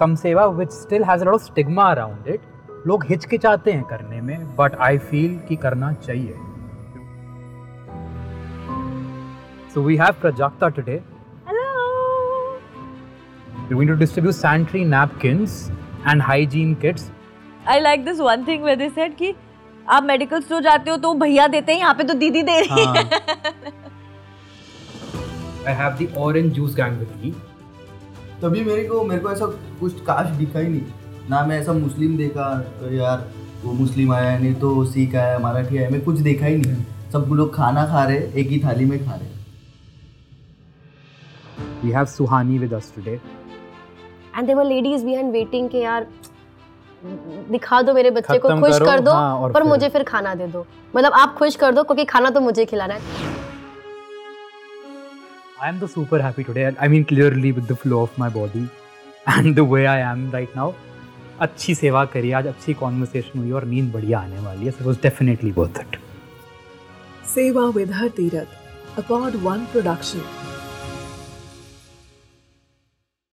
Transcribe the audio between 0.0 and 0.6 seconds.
some seva